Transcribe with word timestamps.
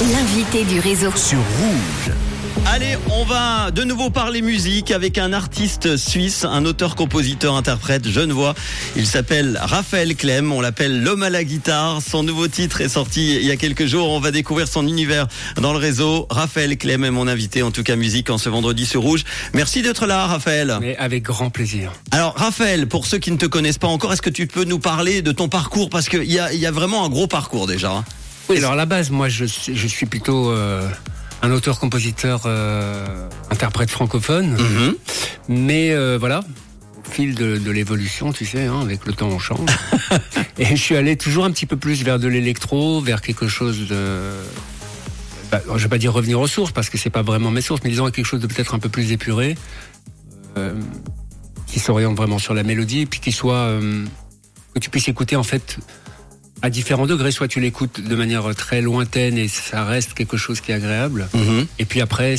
L'invité 0.00 0.64
du 0.64 0.78
réseau. 0.78 1.10
sur 1.16 1.38
Rouge. 1.38 2.14
Allez, 2.66 2.96
on 3.10 3.24
va 3.24 3.72
de 3.72 3.82
nouveau 3.82 4.10
parler 4.10 4.42
musique 4.42 4.92
avec 4.92 5.18
un 5.18 5.32
artiste 5.32 5.96
suisse, 5.96 6.44
un 6.44 6.64
auteur, 6.66 6.94
compositeur, 6.94 7.56
interprète, 7.56 8.06
jeune 8.06 8.30
voix. 8.30 8.54
Il 8.94 9.06
s'appelle 9.08 9.58
Raphaël 9.60 10.14
Clem, 10.14 10.52
on 10.52 10.60
l'appelle 10.60 11.02
l'homme 11.02 11.24
à 11.24 11.30
la 11.30 11.42
guitare. 11.42 12.00
Son 12.00 12.22
nouveau 12.22 12.46
titre 12.46 12.80
est 12.80 12.88
sorti 12.88 13.38
il 13.38 13.44
y 13.44 13.50
a 13.50 13.56
quelques 13.56 13.86
jours. 13.86 14.10
On 14.10 14.20
va 14.20 14.30
découvrir 14.30 14.68
son 14.68 14.86
univers 14.86 15.26
dans 15.60 15.72
le 15.72 15.78
réseau. 15.80 16.28
Raphaël 16.30 16.76
Clem 16.78 17.02
est 17.04 17.10
mon 17.10 17.26
invité, 17.26 17.64
en 17.64 17.72
tout 17.72 17.82
cas 17.82 17.96
musique, 17.96 18.30
en 18.30 18.38
ce 18.38 18.48
vendredi 18.48 18.86
sur 18.86 19.02
Rouge. 19.02 19.24
Merci 19.52 19.82
d'être 19.82 20.06
là, 20.06 20.28
Raphaël. 20.28 20.78
Mais 20.80 20.96
avec 20.98 21.24
grand 21.24 21.50
plaisir. 21.50 21.90
Alors, 22.12 22.34
Raphaël, 22.36 22.86
pour 22.86 23.06
ceux 23.06 23.18
qui 23.18 23.32
ne 23.32 23.36
te 23.36 23.46
connaissent 23.46 23.78
pas 23.78 23.88
encore, 23.88 24.12
est-ce 24.12 24.22
que 24.22 24.30
tu 24.30 24.46
peux 24.46 24.64
nous 24.64 24.78
parler 24.78 25.22
de 25.22 25.32
ton 25.32 25.48
parcours? 25.48 25.90
Parce 25.90 26.08
qu'il 26.08 26.30
y 26.30 26.38
a, 26.38 26.52
il 26.52 26.60
y 26.60 26.66
a 26.66 26.70
vraiment 26.70 27.04
un 27.04 27.08
gros 27.08 27.26
parcours 27.26 27.66
déjà. 27.66 28.04
Oui, 28.48 28.58
alors 28.58 28.72
à 28.72 28.76
la 28.76 28.86
base, 28.86 29.10
moi, 29.10 29.28
je, 29.28 29.44
suis- 29.44 29.76
je 29.76 29.86
suis 29.86 30.06
plutôt 30.06 30.50
euh, 30.50 30.88
un 31.42 31.50
auteur-compositeur, 31.50 32.42
euh, 32.46 33.28
interprète 33.50 33.90
francophone. 33.90 34.52
Mhm. 34.56 34.94
Mais 35.48 35.90
euh, 35.92 36.16
voilà, 36.18 36.40
au 37.06 37.10
fil 37.10 37.34
de, 37.34 37.58
de 37.58 37.70
l'évolution, 37.70 38.32
tu 38.32 38.46
sais, 38.46 38.64
hein, 38.66 38.80
avec 38.80 39.04
le 39.06 39.12
temps 39.12 39.28
on 39.28 39.38
change. 39.38 39.68
Et 40.58 40.64
je 40.64 40.82
suis 40.82 40.96
allé 40.96 41.16
toujours 41.16 41.44
un 41.44 41.50
petit 41.50 41.66
peu 41.66 41.76
plus 41.76 42.02
vers 42.02 42.18
de 42.18 42.28
l'électro, 42.28 43.00
vers 43.00 43.20
quelque 43.20 43.48
chose 43.48 43.88
de... 43.88 44.30
Bah, 45.50 45.60
je 45.76 45.82
vais 45.82 45.88
pas 45.88 45.98
dire 45.98 46.12
revenir 46.12 46.38
aux 46.40 46.46
sources, 46.46 46.72
parce 46.72 46.90
que 46.90 46.98
c'est 46.98 47.08
pas 47.10 47.22
vraiment 47.22 47.50
mes 47.50 47.62
sources, 47.62 47.80
mais 47.84 47.90
disons 47.90 48.10
quelque 48.10 48.26
chose 48.26 48.40
de 48.40 48.46
peut-être 48.46 48.74
un 48.74 48.78
peu 48.78 48.88
plus 48.90 49.12
épuré, 49.12 49.56
euh, 50.58 50.74
qui 51.66 51.80
s'oriente 51.80 52.16
vraiment 52.16 52.38
sur 52.38 52.52
la 52.54 52.62
mélodie, 52.62 53.06
puis 53.06 53.20
qui 53.20 53.32
soit... 53.32 53.54
euh, 53.56 54.04
que 54.74 54.78
tu 54.80 54.90
puisses 54.90 55.08
écouter 55.08 55.36
en 55.36 55.42
fait 55.42 55.78
à 56.62 56.70
différents 56.70 57.06
degrés. 57.06 57.30
Soit 57.30 57.48
tu 57.48 57.60
l'écoutes 57.60 58.00
de 58.00 58.14
manière 58.14 58.54
très 58.54 58.80
lointaine 58.80 59.38
et 59.38 59.48
ça 59.48 59.84
reste 59.84 60.14
quelque 60.14 60.36
chose 60.36 60.60
qui 60.60 60.72
est 60.72 60.74
agréable. 60.74 61.28
Mhm. 61.34 61.66
Et 61.78 61.84
puis 61.84 62.00
après, 62.00 62.36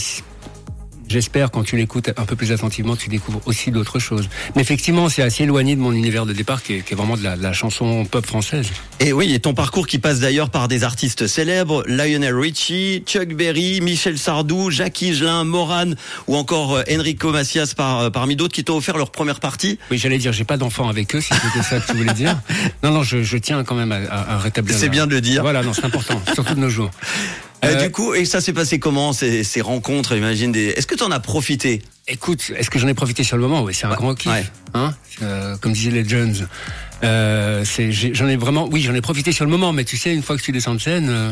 j'espère 1.09 1.52
quand 1.52 1.63
tu 1.63 1.75
l'écoutes 1.75 2.09
un 2.15 2.25
peu 2.25 2.35
plus 2.35 2.52
attentivement, 2.52 2.95
tu 2.95 3.09
découvres 3.09 3.41
aussi 3.45 3.71
d'autres 3.71 3.99
choses. 3.99 4.29
Mais 4.55 4.61
effectivement, 4.61 5.09
c'est 5.09 5.21
assez 5.23 5.43
éloigné 5.43 5.75
de 5.75 5.81
mon 5.81 5.91
univers 5.91 6.25
de 6.25 6.33
départ 6.33 6.63
qui 6.63 6.75
est, 6.75 6.81
qui 6.81 6.93
est 6.93 6.95
vraiment 6.97 7.17
de 7.17 7.23
la, 7.23 7.35
de 7.35 7.43
la 7.43 7.53
chanson 7.53 8.05
pop 8.05 8.25
française. 8.25 8.67
Et 8.99 9.11
oui, 9.13 9.33
et 9.33 9.39
ton 9.39 9.53
parcours 9.53 9.87
qui 9.87 9.99
passe 9.99 10.19
d'ailleurs 10.19 10.49
par 10.49 10.67
des 10.67 10.83
artistes 10.83 11.27
célèbres, 11.27 11.83
Lionel 11.87 12.35
Richie, 12.35 13.03
Chuck 13.05 13.30
Berry, 13.33 13.81
Michel 13.81 14.17
Sardou, 14.17 14.69
Jacques 14.71 15.02
Higelin, 15.02 15.43
Moran 15.43 15.91
ou 16.27 16.35
encore 16.35 16.75
euh, 16.75 16.83
Enrico 16.91 17.31
Macias 17.31 17.73
par, 17.75 17.99
euh, 17.99 18.09
parmi 18.09 18.35
d'autres 18.35 18.53
qui 18.53 18.63
t'ont 18.63 18.77
offert 18.77 18.97
leur 18.97 19.11
première 19.11 19.39
partie. 19.39 19.80
Oui, 19.91 19.97
j'allais 19.97 20.17
dire, 20.19 20.31
j'ai 20.33 20.45
pas 20.45 20.57
d'enfant 20.57 20.87
avec 20.89 21.15
eux, 21.15 21.21
si 21.21 21.30
c'était 21.33 21.63
ça 21.63 21.80
que 21.80 21.91
tu 21.91 21.97
voulais 21.97 22.13
dire. 22.13 22.37
Non, 22.83 22.91
non, 22.91 23.03
je, 23.03 23.23
je 23.23 23.37
tiens 23.37 23.63
quand 23.63 23.75
même 23.75 23.91
à, 23.91 23.97
à- 24.09 24.35
à 24.35 24.37
rétablir. 24.37 24.75
C'est 24.77 24.85
la- 24.85 24.91
bien 24.91 25.07
de 25.07 25.13
le 25.13 25.21
dire. 25.21 25.41
Voilà, 25.41 25.63
non, 25.63 25.73
c'est 25.73 25.83
important, 25.85 26.21
surtout 26.33 26.53
de 26.55 26.59
nos 26.59 26.69
jours. 26.69 26.91
Euh, 27.63 27.75
Euh, 27.75 27.83
du 27.88 27.91
coup, 27.91 28.13
et 28.13 28.23
ça 28.25 28.39
s'est 28.41 28.53
passé 28.53 28.79
comment 28.79 29.11
ces, 29.13 29.43
ces 29.43 29.61
rencontres 29.61 30.15
Imagine 30.15 30.52
des. 30.52 30.67
Est-ce 30.67 30.88
que 30.88 30.95
tu 30.95 31.03
en 31.03 31.11
as 31.11 31.19
profité? 31.19 31.81
Écoute, 32.07 32.52
est-ce 32.55 32.69
que 32.69 32.79
j'en 32.79 32.88
ai 32.88 32.93
profité 32.93 33.23
sur 33.23 33.35
le 33.38 33.43
moment? 33.43 33.61
Oui, 33.63 33.73
c'est 33.73 33.85
un 33.85 33.93
grand 33.95 34.15
kiff. 34.15 34.31
ouais. 34.31 34.45
Hein 34.73 34.93
Euh, 35.21 35.57
comme 35.57 35.73
disaient 35.73 35.91
les 35.91 36.07
Jones. 36.07 36.47
Euh, 37.03 37.63
j'en 38.13 38.27
ai 38.27 38.35
vraiment, 38.37 38.67
oui, 38.71 38.81
j'en 38.81 38.93
ai 38.95 39.02
profité 39.02 39.31
sur 39.31 39.45
le 39.45 39.52
moment, 39.52 39.73
mais 39.73 39.83
tu 39.83 39.97
sais, 39.97 40.13
une 40.13 40.23
fois 40.23 40.37
que 40.37 40.41
tu 40.41 40.52
descends 40.52 40.73
de 40.75 40.81
scène, 40.81 41.07
euh, 41.09 41.31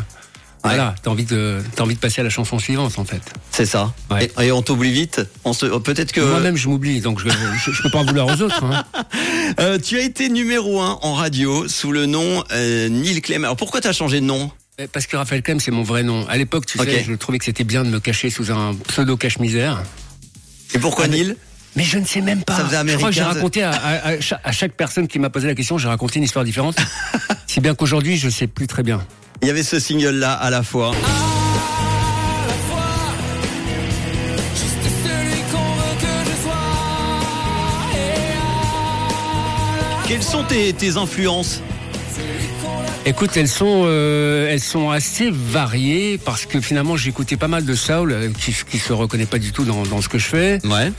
voilà, 0.64 0.96
t'as 1.02 1.10
envie 1.12 1.24
de, 1.26 1.62
t'as 1.76 1.84
envie 1.84 1.96
de 1.96 2.00
passer 2.00 2.22
à 2.22 2.24
la 2.24 2.30
chanson 2.30 2.60
suivante, 2.60 3.00
en 3.00 3.06
fait. 3.06 3.22
C'est 3.52 3.66
ça. 3.66 3.94
Ouais. 4.12 4.30
Et, 4.40 4.48
et 4.48 4.52
on 4.52 4.62
t'oublie 4.62 4.92
vite? 4.92 5.22
On 5.46 5.54
se 5.54 5.66
peut-être 5.80 6.12
que 6.12 6.20
Moi-même, 6.22 6.58
je 6.58 6.68
m'oublie, 6.68 7.00
donc 7.02 7.20
je, 7.20 7.30
je, 7.30 7.72
je 7.72 7.82
peux 7.82 7.90
pas 7.90 8.00
en 8.00 8.06
vouloir 8.06 8.28
aux 8.28 8.42
autres. 8.42 8.64
Hein. 8.64 8.84
Euh, 9.62 9.80
tu 9.80 9.98
as 9.98 10.02
été 10.04 10.28
numéro 10.28 10.82
un 10.82 11.00
en 11.02 11.14
radio 11.14 11.68
sous 11.70 11.94
le 11.94 12.06
nom 12.06 12.44
euh, 12.52 12.90
Neil 12.90 13.22
Clem. 13.22 13.46
Alors 13.46 13.56
pourquoi 13.56 13.80
t'as 13.80 13.94
changé 13.94 14.20
de 14.20 14.26
nom? 14.26 14.52
Parce 14.92 15.08
que 15.08 15.18
Raphaël 15.18 15.42
Clem, 15.42 15.60
c'est 15.60 15.72
mon 15.72 15.82
vrai 15.82 16.04
nom. 16.04 16.28
À 16.28 16.38
l'époque, 16.38 16.68
tu 16.68 16.78
sais, 16.78 17.04
je 17.04 17.14
trouvais 17.14 17.40
que 17.40 17.46
c'était 17.46 17.64
bien 17.64 17.84
de 17.84 17.90
me 17.90 18.00
cacher 18.00 18.30
sous 18.30 18.52
un 18.52 18.76
pseudo 18.88 19.18
cache-misère. 19.18 19.82
Et 20.76 20.78
pourquoi 20.80 21.06
Ah, 21.06 21.08
mais- 21.08 21.18
Neil 21.18 21.36
Mais 21.76 21.84
je 21.84 21.98
ne 21.98 22.06
sais 22.06 22.22
même 22.22 22.44
pas. 22.44 22.56
Ça 22.58 22.66
faisait 22.66 22.92
je 22.92 22.98
crois 22.98 23.10
que 23.10 23.16
j'ai 23.16 23.22
américain, 23.22 23.40
raconté 23.40 23.64
à, 23.64 23.72
à- 23.72 24.12
à 24.44 24.52
chaque, 24.52 24.74
personne 24.74 25.08
qui 25.08 25.18
m'a 25.18 25.32
posé 25.32 25.48
la 25.48 25.56
question, 25.56 25.80
j'ai 25.80 25.88
raconté 25.88 26.18
une 26.18 26.24
histoire 26.26 26.46
différente. 26.46 26.78
si 27.48 27.60
bien 27.60 27.74
qu'aujourd'hui, 27.74 28.18
je 28.18 28.30
sais 28.30 28.46
plus 28.46 28.68
très 28.68 28.84
bien. 28.84 29.04
Il 29.42 29.48
y 29.48 29.52
avait 29.52 29.64
ce 29.64 29.80
single 29.80 30.10
là 30.16 30.34
à 30.34 30.52
la 30.52 30.62
fois. 30.62 30.92
Quelles 40.08 40.24
sont 40.24 40.44
tes, 40.44 40.72
tes 40.74 40.96
influences? 40.98 41.62
Écoute, 43.08 43.38
elles 43.38 43.48
sont, 43.48 43.84
euh, 43.86 44.50
elles 44.50 44.60
sont 44.60 44.90
assez 44.90 45.30
variées 45.32 46.18
parce 46.18 46.46
que 46.46 46.60
finalement 46.60 46.98
j'écoutais 46.98 47.38
pas 47.38 47.48
mal 47.48 47.64
de 47.64 47.74
soul 47.74 48.12
euh, 48.12 48.30
qui, 48.38 48.54
qui 48.70 48.78
se 48.80 48.92
reconnaît 48.92 49.26
pas 49.26 49.40
du 49.40 49.54
tout 49.54 49.64
dans, 49.64 49.84
dans 49.84 50.02
ce 50.02 50.10
que 50.10 50.18
je 50.18 50.26
fais. 50.26 50.60
Ouais. 50.66 50.92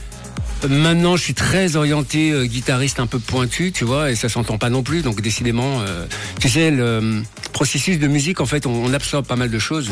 Maintenant, 0.67 1.15
je 1.15 1.21
suis 1.21 1.35
très 1.35 1.75
orienté 1.75 2.31
euh, 2.31 2.45
guitariste 2.45 2.99
un 2.99 3.05
peu 3.05 3.19
pointu, 3.19 3.71
tu 3.71 3.85
vois, 3.85 4.09
et 4.11 4.15
ça 4.15 4.27
s'entend 4.27 4.57
pas 4.57 4.71
non 4.71 4.81
plus. 4.81 5.03
Donc 5.03 5.21
décidément, 5.21 5.81
euh, 5.81 6.07
tu 6.39 6.49
sais, 6.49 6.71
le 6.71 6.83
euh, 6.83 7.21
processus 7.53 7.99
de 7.99 8.07
musique, 8.07 8.41
en 8.41 8.45
fait, 8.47 8.65
on, 8.65 8.71
on 8.73 8.91
absorbe 8.93 9.27
pas 9.27 9.35
mal 9.35 9.51
de 9.51 9.59
choses. 9.59 9.91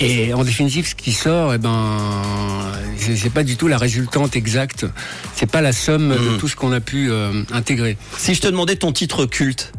Et 0.00 0.34
en 0.34 0.42
définitive, 0.44 0.86
ce 0.88 0.94
qui 0.96 1.12
sort, 1.12 1.54
eh 1.54 1.58
ben, 1.58 1.96
c'est 2.98 3.32
pas 3.32 3.44
du 3.44 3.56
tout 3.56 3.68
la 3.68 3.78
résultante 3.78 4.34
exacte. 4.36 4.84
C'est 5.34 5.50
pas 5.50 5.62
la 5.62 5.72
somme 5.72 6.10
de 6.10 6.18
Mhm. 6.32 6.38
tout 6.38 6.48
ce 6.48 6.56
qu'on 6.56 6.72
a 6.72 6.80
pu 6.80 7.08
euh, 7.10 7.44
intégrer. 7.52 7.96
Si 8.18 8.34
je 8.34 8.40
te 8.42 8.48
demandais 8.48 8.76
ton 8.76 8.92
titre 8.92 9.24
culte, 9.24 9.72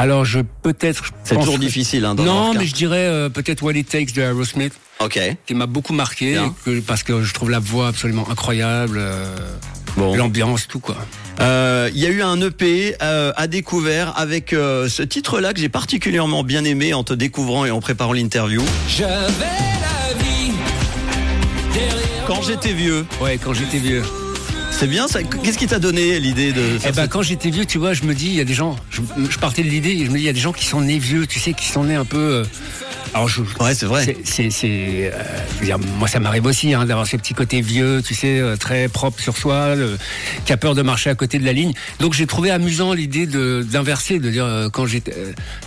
Alors, 0.00 0.24
je 0.24 0.40
peut-être. 0.62 1.04
c'est 1.24 1.36
toujours 1.38 1.58
difficile 1.58 2.06
hein, 2.06 2.14
dans 2.14 2.24
Non, 2.24 2.54
mais 2.54 2.64
je 2.64 2.72
dirais 2.72 3.04
euh, 3.04 3.28
peut-être 3.28 3.62
What 3.62 3.72
It 3.74 3.86
Takes 3.86 4.14
de 4.14 4.22
Aerosmith, 4.22 4.72
Ok. 4.98 5.20
qui 5.46 5.54
m'a 5.54 5.66
beaucoup 5.66 5.92
marqué, 5.92 6.38
que- 6.64 6.80
parce 6.80 7.02
que 7.02 7.22
je 7.22 7.34
trouve 7.34 7.50
la 7.50 7.58
voix 7.58 7.88
absolument 7.88 8.26
incroyable, 8.30 8.96
euh, 8.98 9.26
Bon. 9.98 10.16
l'ambiance, 10.16 10.66
tout 10.68 10.80
quoi. 10.80 10.96
Euh, 11.40 11.90
Il 11.92 12.00
y 12.00 12.06
a 12.06 12.08
eu 12.08 12.22
un 12.22 12.40
EP 12.40 12.96
euh, 13.02 13.32
à 13.36 13.46
découvert 13.46 14.18
avec 14.18 14.54
euh, 14.54 14.88
ce 14.88 15.02
titre-là 15.02 15.52
que 15.52 15.60
j'ai 15.60 15.68
particulièrement 15.68 16.44
bien 16.44 16.64
aimé 16.64 16.94
en 16.94 17.04
te 17.04 17.12
découvrant 17.12 17.66
et 17.66 17.70
en 17.70 17.80
préparant 17.80 18.14
l'interview. 18.14 18.62
Quand 22.26 22.40
j'étais 22.42 22.72
vieux, 22.72 23.04
Ouais, 23.20 23.38
quand 23.42 23.52
j'étais 23.52 23.78
vieux. 23.78 24.02
C'est 24.80 24.86
bien 24.86 25.08
ça. 25.08 25.22
Qu'est-ce 25.22 25.58
qui 25.58 25.66
t'a 25.66 25.78
donné 25.78 26.18
l'idée 26.20 26.52
de 26.52 26.62
Eh 26.76 26.78
faire 26.78 26.92
ben, 26.94 27.04
ce- 27.04 27.08
quand 27.08 27.20
j'étais 27.22 27.50
vieux, 27.50 27.66
tu 27.66 27.76
vois, 27.76 27.92
je 27.92 28.04
me 28.04 28.14
dis, 28.14 28.26
il 28.28 28.34
y 28.34 28.40
a 28.40 28.44
des 28.44 28.54
gens, 28.54 28.76
je, 28.90 29.02
je 29.30 29.38
partais 29.38 29.62
de 29.62 29.68
l'idée, 29.68 29.90
et 29.90 30.06
je 30.06 30.10
me 30.10 30.16
dis, 30.16 30.22
il 30.22 30.26
y 30.26 30.28
a 30.30 30.32
des 30.32 30.40
gens 30.40 30.52
qui 30.54 30.64
sont 30.64 30.80
nés 30.80 30.98
vieux, 30.98 31.26
tu 31.26 31.38
sais, 31.38 31.52
qui 31.52 31.66
sont 31.68 31.84
nés 31.84 31.96
un 31.96 32.06
peu. 32.06 32.16
euh, 32.18 32.44
alors, 33.12 33.28
je, 33.28 33.42
Ouais, 33.60 33.74
c'est 33.74 33.84
vrai. 33.86 34.04
c'est, 34.04 34.16
c'est, 34.24 34.50
c'est, 34.50 35.12
euh, 35.12 35.76
moi, 35.98 36.08
ça 36.08 36.18
m'arrive 36.20 36.46
aussi, 36.46 36.72
hein, 36.72 36.86
d'avoir 36.86 37.06
ce 37.06 37.16
petit 37.18 37.34
côté 37.34 37.60
vieux, 37.60 38.00
tu 38.06 38.14
sais, 38.14 38.38
euh, 38.38 38.56
très 38.56 38.88
propre 38.88 39.20
sur 39.20 39.36
soi, 39.36 39.74
le- 39.74 39.98
qui 40.46 40.52
a 40.52 40.56
peur 40.56 40.74
de 40.74 40.80
marcher 40.82 41.10
à 41.10 41.14
côté 41.14 41.38
de 41.38 41.44
la 41.44 41.52
ligne. 41.52 41.72
Donc, 41.98 42.14
j'ai 42.14 42.26
trouvé 42.26 42.50
amusant 42.50 42.92
l'idée 42.94 43.26
de 43.26 43.66
d'inverser, 43.68 44.18
de 44.18 44.30
dire 44.30 44.44
euh, 44.46 44.68
quand 44.70 44.86
j'étais. 44.86 45.12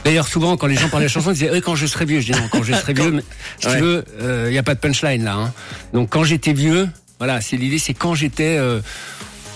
D'ailleurs, 0.05 0.27
souvent, 0.27 0.57
quand 0.57 0.67
les 0.67 0.75
gens 0.77 0.89
parlaient 0.89 1.05
de 1.05 1.11
chanson, 1.11 1.31
ils 1.31 1.35
disaient, 1.35 1.51
Eh, 1.53 1.61
quand 1.61 1.75
je 1.75 1.85
serai 1.85 2.05
vieux, 2.05 2.19
je 2.21 2.31
dis 2.31 2.39
non, 2.39 2.47
quand 2.51 2.63
je 2.63 2.73
serai 2.73 2.93
vieux, 2.95 3.11
mais 3.11 3.23
si 3.59 3.67
Ouais. 3.67 3.75
tu 3.75 3.81
veux, 3.81 4.05
il 4.47 4.51
n'y 4.51 4.57
a 4.57 4.63
pas 4.63 4.73
de 4.75 4.79
punchline 4.79 5.23
là. 5.23 5.35
Hein. 5.35 5.53
Donc, 5.93 6.09
quand 6.09 6.23
j'étais 6.23 6.53
vieux, 6.53 6.87
voilà, 7.23 7.39
c'est 7.39 7.55
l'idée, 7.55 7.79
c'est 7.79 7.93
quand 7.93 8.15
j'étais. 8.15 8.57
euh, 8.57 8.81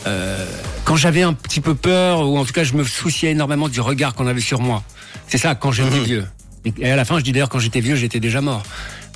euh, 0.06 0.46
quand 0.86 0.96
j'avais 0.96 1.22
un 1.24 1.34
petit 1.34 1.60
peu 1.60 1.76
peur, 1.76 2.22
ou 2.30 2.38
en 2.38 2.46
tout 2.46 2.54
cas 2.54 2.64
je 2.64 2.74
me 2.76 2.84
souciais 2.86 3.32
énormément 3.32 3.68
du 3.68 3.82
regard 3.82 4.14
qu'on 4.16 4.26
avait 4.28 4.40
sur 4.40 4.62
moi. 4.62 4.84
C'est 5.28 5.38
ça, 5.38 5.54
quand 5.54 5.74
j'étais 5.74 5.98
Mhm. 5.98 6.04
vieux. 6.04 6.26
Et- 6.80 6.90
à 6.90 6.96
la 6.96 7.04
fin, 7.04 7.18
je 7.20 7.24
dis 7.24 7.34
d'ailleurs, 7.34 7.50
quand 7.50 7.60
j'étais 7.60 7.82
vieux, 7.82 7.96
j'étais 7.98 8.22
déjà 8.22 8.40
mort. 8.40 8.64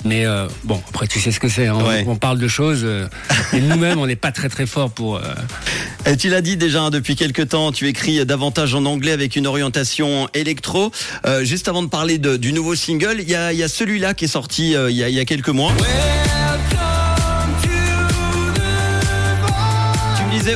Mais 0.04 0.26
euh, 0.26 0.48
bon, 0.64 0.82
après, 0.90 1.06
tu 1.06 1.20
sais 1.20 1.30
ce 1.30 1.38
que 1.40 1.48
c'est. 1.48 1.68
hein. 1.68 1.76
Ouais. 1.82 2.04
On, 2.06 2.10
on 2.12 2.16
parle 2.16 2.38
de 2.38 2.48
choses, 2.48 2.80
euh, 2.84 3.06
et 3.54 3.60
nous-mêmes, 3.60 3.98
on 4.00 4.06
n'est 4.06 4.16
pas 4.16 4.32
très 4.32 4.48
très 4.50 4.66
fort 4.66 4.90
pour. 4.90 5.16
euh, 5.16 5.20
Et 6.06 6.16
tu 6.16 6.28
l'as 6.28 6.40
dit 6.42 6.56
déjà 6.56 6.82
hein, 6.82 6.90
depuis 6.90 7.14
quelques 7.16 7.48
temps, 7.50 7.70
tu 7.72 7.86
écris 7.88 8.26
davantage 8.26 8.74
en 8.74 8.84
anglais 8.84 9.12
avec 9.12 9.36
une 9.36 9.46
orientation 9.46 10.28
électro. 10.34 10.90
Euh, 11.24 11.44
juste 11.44 11.68
avant 11.68 11.82
de 11.84 11.88
parler 11.88 12.18
de- 12.18 12.36
du 12.36 12.52
nouveau 12.52 12.74
single, 12.74 13.16
il 13.20 13.30
y 13.30 13.34
a, 13.36 13.52
il 13.52 13.58
y 13.58 13.62
a 13.62 13.68
celui-là 13.68 14.12
qui 14.12 14.24
est 14.24 14.28
sorti 14.28 14.74
euh, 14.74 14.90
il 14.90 14.96
y, 14.96 15.04
a, 15.04 15.08
il 15.08 15.14
y 15.14 15.20
a 15.20 15.24
quelques 15.24 15.48
mois. 15.50 15.72
Tu 15.78 15.84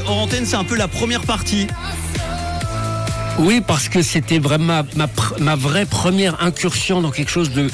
hors 0.06 0.19
antenne, 0.19 0.47
c'est 0.47 0.56
un 0.56 0.64
peu 0.64 0.76
la 0.76 0.88
première 0.88 1.23
partie. 1.23 1.67
Oui, 3.38 3.61
parce 3.67 3.88
que 3.88 4.03
c'était 4.03 4.38
vraiment 4.38 4.82
ma, 4.97 5.08
ma, 5.41 5.56
vraie 5.56 5.85
première 5.87 6.43
incursion 6.43 7.00
dans 7.03 7.11
quelque 7.11 7.31
chose 7.31 7.50
de 7.50 7.70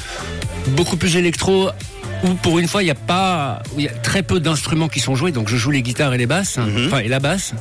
beaucoup 0.75 0.97
plus 0.97 1.15
électro. 1.15 1.69
Où 2.25 2.33
pour 2.35 2.59
une 2.59 2.67
fois, 2.69 2.81
il 2.83 2.85
n'y 2.85 2.91
a 2.91 2.95
pas, 2.95 3.61
il 3.77 3.83
y 3.83 3.87
a 3.87 3.91
très 3.91 4.23
peu 4.23 4.39
d'instruments 4.39 4.87
qui 4.87 4.99
sont 5.01 5.15
joués. 5.15 5.31
Donc 5.31 5.49
je 5.49 5.57
joue 5.57 5.71
les 5.71 5.81
guitares 5.81 6.13
et 6.13 6.17
les 6.17 6.25
basses, 6.25 6.57
hein, 6.57 6.67
Mhm. 6.67 6.87
enfin 6.87 6.99
et 6.99 7.07
la 7.09 7.19
basse. 7.19 7.53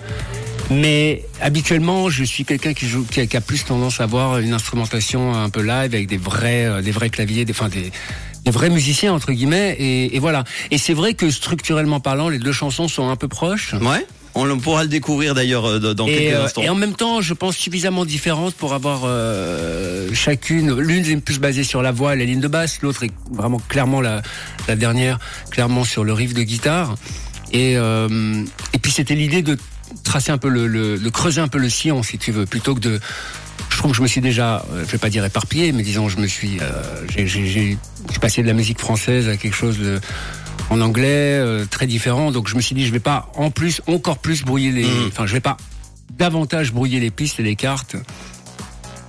Mais 0.70 1.24
habituellement, 1.40 2.08
je 2.08 2.22
suis 2.24 2.44
quelqu'un 2.44 2.72
qui 2.72 2.88
joue, 2.88 3.04
qui 3.04 3.20
a, 3.20 3.26
qui 3.26 3.36
a 3.36 3.40
plus 3.40 3.64
tendance 3.64 4.00
à 4.00 4.04
avoir 4.04 4.38
une 4.38 4.52
instrumentation 4.52 5.34
un 5.34 5.50
peu 5.50 5.60
live 5.62 5.94
avec 5.94 6.06
des 6.06 6.16
vrais, 6.16 6.64
euh, 6.64 6.80
des 6.82 6.92
vrais 6.92 7.10
claviers, 7.10 7.44
des, 7.44 7.52
enfin 7.52 7.68
des, 7.68 7.90
des 8.44 8.50
vrais 8.52 8.70
musiciens 8.70 9.12
entre 9.12 9.32
guillemets. 9.32 9.76
Et, 9.78 10.14
et 10.16 10.18
voilà. 10.20 10.44
Et 10.70 10.78
c'est 10.78 10.94
vrai 10.94 11.14
que 11.14 11.28
structurellement 11.30 11.98
parlant, 12.00 12.28
les 12.28 12.38
deux 12.38 12.52
chansons 12.52 12.86
sont 12.88 13.10
un 13.10 13.16
peu 13.16 13.28
proches. 13.28 13.74
Ouais. 13.74 14.06
On 14.34 14.58
pourra 14.58 14.82
le 14.82 14.88
découvrir 14.88 15.34
d'ailleurs 15.34 15.66
euh, 15.66 15.94
dans 15.94 16.06
quelques 16.06 16.34
euh, 16.34 16.44
instants. 16.44 16.62
Et 16.62 16.68
en 16.68 16.74
même 16.74 16.94
temps, 16.94 17.20
je 17.20 17.34
pense 17.34 17.56
suffisamment 17.56 18.04
différentes 18.04 18.54
pour 18.54 18.74
avoir 18.74 19.02
euh, 19.04 20.08
chacune. 20.14 20.78
L'une 20.78 21.04
est 21.04 21.16
plus 21.16 21.38
basée 21.38 21.64
sur 21.64 21.82
la 21.82 21.92
voix 21.92 22.14
et 22.14 22.18
la 22.18 22.24
ligne 22.24 22.40
de 22.40 22.48
basse, 22.48 22.80
l'autre 22.82 23.04
est 23.04 23.12
vraiment 23.30 23.60
clairement 23.68 24.00
la, 24.00 24.22
la 24.68 24.76
dernière, 24.76 25.18
clairement 25.50 25.84
sur 25.84 26.04
le 26.04 26.12
riff 26.12 26.34
de 26.34 26.42
guitare. 26.42 26.96
Et, 27.52 27.76
euh, 27.76 28.44
et 28.72 28.78
puis 28.78 28.90
c'était 28.90 29.14
l'idée 29.14 29.42
de 29.42 29.58
tracer 30.04 30.32
un 30.32 30.38
peu 30.38 30.48
le, 30.48 30.66
le, 30.66 30.98
de 30.98 31.08
creuser 31.10 31.40
un 31.40 31.48
peu 31.48 31.58
le 31.58 31.68
sillon, 31.68 32.02
si 32.02 32.18
tu 32.18 32.32
veux, 32.32 32.46
plutôt 32.46 32.74
que 32.74 32.80
de. 32.80 33.00
Je 33.70 33.76
trouve 33.76 33.92
que 33.92 33.96
je 33.96 34.02
me 34.02 34.06
suis 34.06 34.20
déjà, 34.20 34.64
euh, 34.72 34.84
je 34.86 34.92
vais 34.92 34.98
pas 34.98 35.10
dire 35.10 35.24
éparpillé, 35.24 35.72
mais 35.72 35.82
disons, 35.82 36.08
je 36.08 36.18
me 36.18 36.26
suis, 36.26 36.58
euh, 36.60 37.26
j'ai, 37.26 37.78
passé 38.20 38.42
de 38.42 38.46
la 38.46 38.52
musique 38.52 38.78
française 38.78 39.28
à 39.28 39.36
quelque 39.36 39.54
chose 39.54 39.78
de 39.78 40.00
en 40.70 40.80
anglais 40.80 41.38
euh, 41.38 41.64
très 41.64 41.86
différent. 41.86 42.30
Donc 42.32 42.48
je 42.48 42.56
me 42.56 42.60
suis 42.60 42.74
dit, 42.74 42.86
je 42.86 42.92
vais 42.92 43.00
pas 43.00 43.30
en 43.36 43.50
plus 43.50 43.80
encore 43.86 44.18
plus 44.18 44.42
brouiller 44.44 44.72
les, 44.72 44.84
Mhm. 44.84 45.08
enfin, 45.08 45.26
je 45.26 45.32
vais 45.32 45.40
pas 45.40 45.56
davantage 46.16 46.72
brouiller 46.72 47.00
les 47.00 47.10
pistes 47.10 47.40
et 47.40 47.42
les 47.42 47.56
cartes. 47.56 47.96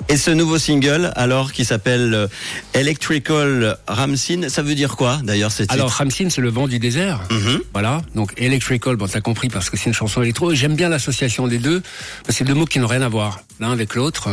Et 0.10 0.18
ce 0.18 0.32
nouveau 0.32 0.58
single, 0.58 1.12
alors, 1.16 1.54
qui 1.54 1.64
s'appelle 1.64 2.14
euh, 2.14 2.28
Electrical 2.74 3.78
Ramsin, 3.88 4.50
ça 4.50 4.62
veut 4.62 4.76
dire 4.76 4.96
quoi 4.98 5.20
d'ailleurs 5.24 5.52
ce 5.52 5.64
titre? 5.64 5.74
Alors 5.74 5.90
Ramsin, 5.92 6.30
c'est 6.30 6.42
le 6.42 6.50
vent 6.50 6.68
du 6.68 6.78
désert. 6.78 7.22
Mhm. 7.32 7.62
Voilà, 7.74 8.02
donc 8.14 8.34
electrical, 8.38 8.98
bon 8.98 9.08
t'as 9.08 9.22
compris 9.22 9.48
parce 9.48 9.70
que 9.70 9.78
c'est 9.78 9.86
une 9.86 9.94
chanson 9.94 10.22
électro. 10.22 10.54
J'aime 10.54 10.76
bien 10.76 10.90
l'association 10.90 11.48
des 11.48 11.58
deux, 11.58 11.82
c'est 12.30 12.44
deux 12.44 12.54
mots 12.54 12.66
qui 12.66 12.80
n'ont 12.80 12.88
rien 12.88 13.02
à 13.02 13.08
voir 13.10 13.40
l'un 13.62 13.72
avec 13.72 13.96
l'autre. 13.96 14.28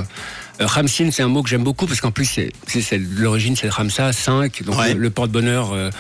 Euh, 0.61 0.67
Ramsin, 0.67 1.11
c'est 1.13 1.23
un 1.23 1.29
mot 1.29 1.43
que 1.43 1.49
j'aime 1.49 1.63
beaucoup 1.63 1.87
parce 1.87 2.01
qu'en 2.01 2.11
plus 2.11 2.25
c'est- 2.27 2.99
l'origine 3.17 3.55
c'est 3.57 3.69
Ramsa 3.71 4.13
5, 4.13 4.65
donc 4.65 4.77
Ouais. 4.79 4.95
le, 4.95 5.01
le 5.01 5.11
porte-bonheur 5.11 5.73
euh, 5.73 5.91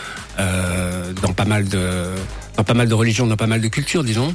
euh, 0.40 1.12
dans 1.22 1.32
pas 1.32 1.44
mal 1.44 1.68
de 1.68 2.06
dans 2.56 2.64
pas 2.64 2.74
mal 2.74 2.88
de 2.88 2.94
religions, 2.94 3.26
dans 3.28 3.36
pas 3.36 3.46
mal 3.46 3.60
de 3.60 3.68
cultures, 3.68 4.02
disons. 4.04 4.34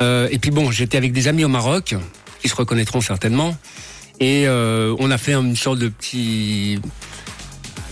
Euh, 0.00 0.26
et 0.30 0.38
puis 0.38 0.50
bon, 0.50 0.70
j'étais 0.70 0.96
avec 0.96 1.12
des 1.12 1.28
amis 1.28 1.44
au 1.44 1.48
Maroc 1.48 1.94
qui 2.42 2.48
se 2.48 2.54
reconnaîtront 2.56 3.00
certainement, 3.02 3.56
et 4.20 4.46
euh, 4.46 4.94
on 4.98 5.10
a 5.10 5.18
fait 5.18 5.34
une 5.34 5.56
sorte 5.56 5.78
de 5.78 5.88
petit 5.88 6.78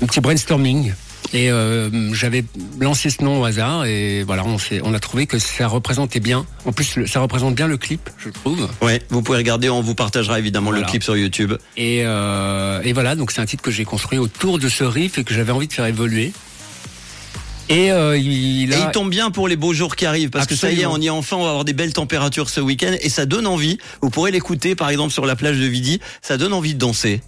un 0.02 0.06
petit 0.06 0.20
brainstorming. 0.20 0.92
Et 1.34 1.50
euh, 1.50 2.14
j'avais 2.14 2.42
lancé 2.80 3.10
ce 3.10 3.22
nom 3.22 3.42
au 3.42 3.44
hasard 3.44 3.84
et 3.84 4.22
voilà, 4.22 4.44
on, 4.46 4.94
a 4.94 4.98
trouvé 4.98 5.26
que 5.26 5.38
ça 5.38 5.66
représentait 5.66 6.20
bien. 6.20 6.46
En 6.64 6.72
plus, 6.72 6.96
le- 6.96 7.06
ça 7.06 7.20
représente 7.20 7.54
bien 7.54 7.66
le 7.66 7.76
clip, 7.76 8.08
je 8.16 8.30
trouve. 8.30 8.66
Ouais, 8.80 9.02
vous 9.10 9.20
pouvez 9.20 9.36
regarder, 9.36 9.68
on 9.68 9.82
vous 9.82 9.94
partagera 9.94 10.38
évidemment 10.38 10.70
le 10.70 10.80
clip 10.82 11.02
sur 11.02 11.18
YouTube. 11.18 11.52
Et, 11.76 12.00
euh, 12.04 12.80
et 12.82 12.94
voilà, 12.94 13.14
donc 13.14 13.30
c'est 13.30 13.42
un 13.42 13.46
titre 13.46 13.62
que 13.62 13.70
j'ai 13.70 13.84
construit 13.84 14.18
autour 14.18 14.58
de 14.58 14.70
ce 14.70 14.84
riff 14.84 15.18
et 15.18 15.24
que 15.24 15.34
j'avais 15.34 15.52
envie 15.52 15.68
de 15.68 15.72
faire 15.74 15.84
évoluer. 15.84 16.32
Et 17.68 17.92
euh, 17.92 18.16
il 18.16 18.72
Et 18.72 18.74
a... 18.74 18.86
il 18.86 18.90
tombe 18.92 19.10
bien 19.10 19.30
pour 19.30 19.48
les 19.48 19.56
beaux 19.56 19.74
jours 19.74 19.94
qui 19.96 20.06
arrivent, 20.06 20.30
parce 20.30 20.46
que 20.46 20.56
ça 20.56 20.70
y 20.72 20.80
est, 20.80 20.86
on 20.86 20.98
y 20.98 21.06
est 21.06 21.10
enfin, 21.10 21.36
on 21.36 21.42
va 21.42 21.50
avoir 21.50 21.64
des 21.64 21.74
belles 21.74 21.92
températures 21.92 22.48
ce 22.48 22.60
week-end, 22.60 22.94
et 23.00 23.08
ça 23.08 23.26
donne 23.26 23.46
envie. 23.46 23.78
Vous 24.00 24.10
pourrez 24.10 24.30
l'écouter, 24.30 24.74
par 24.74 24.88
exemple, 24.88 25.12
sur 25.12 25.26
la 25.26 25.36
plage 25.36 25.58
de 25.58 25.66
Vidi, 25.66 26.00
ça 26.22 26.36
donne 26.38 26.52
envie 26.52 26.74
de 26.74 26.78
danser. 26.78 27.20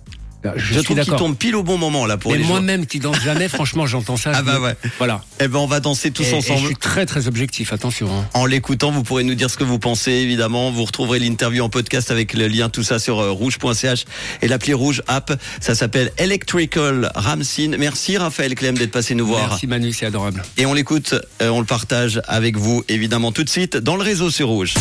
Je, 0.56 0.60
Je, 0.64 0.74
suis 0.74 0.82
trouve 0.84 1.00
qu'il 1.00 1.14
tombe 1.14 1.36
pile 1.36 1.54
au 1.56 1.62
bon 1.62 1.76
moment 1.78 2.06
là 2.06 2.16
pour 2.16 2.34
jours. 2.34 2.46
moi-même 2.46 2.86
qui 2.86 2.98
danse 2.98 3.20
jamais, 3.22 3.48
franchement, 3.50 3.86
j'entends 3.86 4.16
ça. 4.16 4.32
Ah 4.34 4.38
je 4.40 4.44
bah 4.44 4.58
me- 4.58 4.64
ouais. 4.64 4.74
Voilà. 4.98 5.22
Eh 5.40 5.48
ben, 5.48 5.58
on 5.58 5.66
va 5.66 5.80
danser 5.80 6.10
tous 6.10 6.24
Et- 6.24 6.30
et 6.30 6.34
ensemble. 6.34 6.60
je 6.60 6.66
suis 6.66 6.76
très 6.76 7.04
très 7.06 7.28
objectif, 7.28 7.72
attention. 7.72 8.08
hein. 8.10 8.24
En 8.34 8.46
l'écoutant, 8.46 8.90
vous 8.90 9.02
pourrez 9.02 9.24
nous 9.24 9.34
dire 9.34 9.50
ce 9.50 9.56
que 9.56 9.64
vous 9.64 9.78
pensez, 9.78 10.12
évidemment. 10.12 10.70
Vous 10.70 10.84
retrouverez 10.84 11.18
l'interview 11.18 11.62
en 11.62 11.68
podcast 11.68 12.10
avec 12.10 12.32
le 12.34 12.48
lien, 12.48 12.68
tout 12.70 12.82
ça 12.82 12.98
sur 12.98 13.18
euh, 13.20 13.30
rouge.ch 13.30 14.04
et 14.42 14.48
l'appli 14.48 14.72
rouge 14.72 15.02
app. 15.08 15.32
Ça 15.60 15.74
s'appelle 15.74 16.12
Electrical 16.18 17.12
Ramsin. 17.14 17.72
Merci 17.78 18.16
Raphaël 18.16 18.54
Clem 18.54 18.76
d'être 18.78 18.92
passé 18.92 19.14
nous 19.14 19.26
voir. 19.26 19.48
Merci 19.50 19.66
Manu, 19.66 19.92
c'est 19.92 20.06
adorable. 20.06 20.42
Et 20.56 20.64
on 20.66 20.72
l'écoute, 20.74 21.14
euh, 21.42 21.48
on 21.50 21.60
le 21.60 21.66
partage 21.66 22.22
avec 22.28 22.56
vous, 22.56 22.82
évidemment, 22.88 23.32
tout 23.32 23.44
de 23.44 23.50
suite 23.50 23.76
dans 23.76 23.96
le 23.96 24.02
réseau 24.02 24.30
sur 24.30 24.48
rouge. 24.48 24.74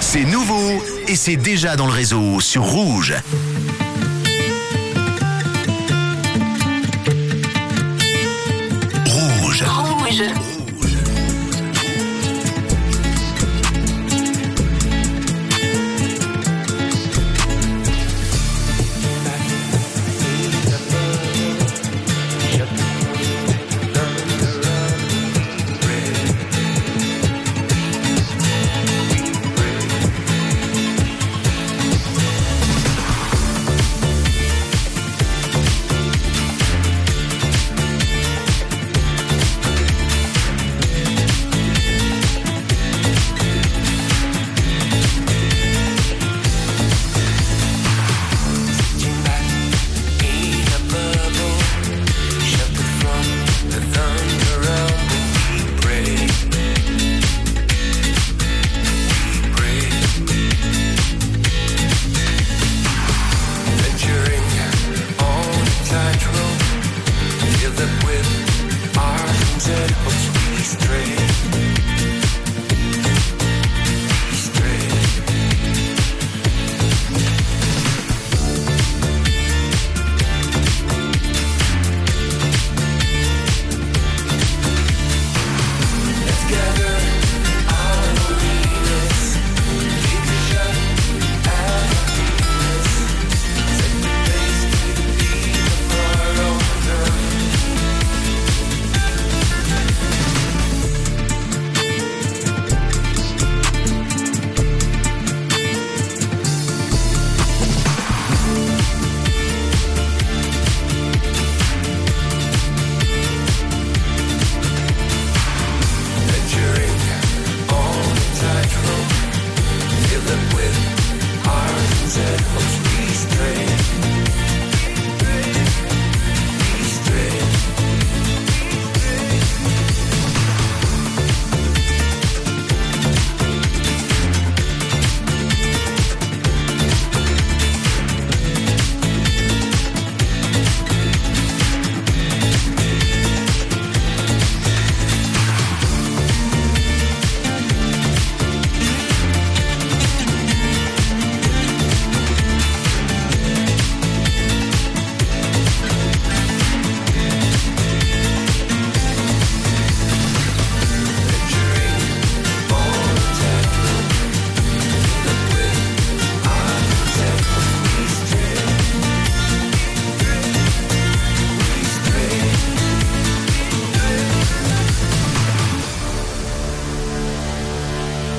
C'est 0.00 0.24
nouveau 0.24 0.82
et 1.08 1.16
c'est 1.16 1.36
déjà 1.36 1.76
dans 1.76 1.86
le 1.86 1.92
réseau 1.92 2.40
sur 2.40 2.62
Rouge. 2.62 3.12
Rouge. 3.12 3.85